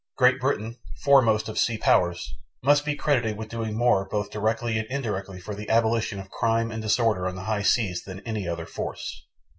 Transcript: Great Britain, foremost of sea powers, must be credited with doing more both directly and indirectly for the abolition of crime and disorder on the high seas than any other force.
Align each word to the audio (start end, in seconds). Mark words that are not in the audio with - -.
Great 0.17 0.39
Britain, 0.39 0.77
foremost 1.03 1.47
of 1.47 1.59
sea 1.59 1.77
powers, 1.77 2.33
must 2.63 2.83
be 2.85 2.95
credited 2.95 3.37
with 3.37 3.49
doing 3.49 3.77
more 3.77 4.03
both 4.09 4.31
directly 4.31 4.79
and 4.79 4.87
indirectly 4.89 5.39
for 5.39 5.53
the 5.53 5.69
abolition 5.69 6.17
of 6.17 6.31
crime 6.31 6.71
and 6.71 6.81
disorder 6.81 7.27
on 7.27 7.35
the 7.35 7.43
high 7.43 7.61
seas 7.61 8.01
than 8.01 8.19
any 8.21 8.47
other 8.47 8.65
force. 8.65 9.27